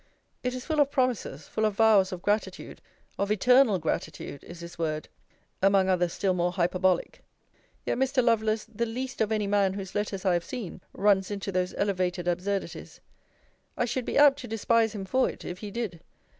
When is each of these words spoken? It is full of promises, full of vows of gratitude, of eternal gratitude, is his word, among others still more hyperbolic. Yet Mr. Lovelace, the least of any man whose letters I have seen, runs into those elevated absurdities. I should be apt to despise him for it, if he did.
It 0.41 0.55
is 0.55 0.65
full 0.65 0.79
of 0.79 0.89
promises, 0.89 1.47
full 1.47 1.63
of 1.63 1.75
vows 1.75 2.11
of 2.11 2.23
gratitude, 2.23 2.81
of 3.19 3.31
eternal 3.31 3.77
gratitude, 3.77 4.43
is 4.43 4.61
his 4.61 4.75
word, 4.79 5.07
among 5.61 5.89
others 5.89 6.11
still 6.11 6.33
more 6.33 6.51
hyperbolic. 6.53 7.21
Yet 7.85 7.99
Mr. 7.99 8.23
Lovelace, 8.23 8.65
the 8.65 8.87
least 8.87 9.21
of 9.21 9.31
any 9.31 9.45
man 9.45 9.73
whose 9.75 9.93
letters 9.93 10.25
I 10.25 10.33
have 10.33 10.43
seen, 10.43 10.81
runs 10.93 11.29
into 11.29 11.51
those 11.51 11.75
elevated 11.75 12.27
absurdities. 12.27 12.99
I 13.77 13.85
should 13.85 14.05
be 14.05 14.17
apt 14.17 14.39
to 14.39 14.47
despise 14.47 14.93
him 14.95 15.05
for 15.05 15.29
it, 15.29 15.45
if 15.45 15.59
he 15.59 15.69
did. 15.69 15.99